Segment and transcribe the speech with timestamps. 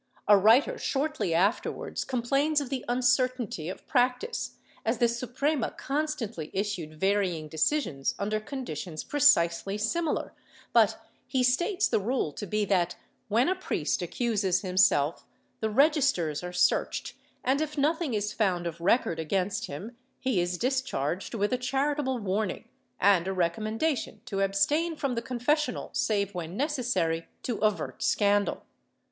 [0.27, 6.99] A writer shortly afterwards complains of the uncertainty of practice, as the Suprema constantly issued
[6.99, 10.33] varying decisions under conditions precisely similar,
[10.73, 12.95] but he states the rule to be that,
[13.27, 15.23] when a priest accuses himself,
[15.59, 17.13] the registers are searched
[17.43, 22.19] and, if nothing is found of record against him, he is discharged with a charitable
[22.19, 22.63] w^arning,
[22.99, 28.65] and a recommendation to abstain from the confessional save when necessary to avert scan dal.